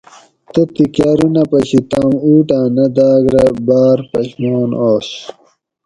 [0.53, 5.07] تتھیں کاۤرونہ پشی توم اُوٹاۤں نہ داۤگ رہ باۤر پشمان آش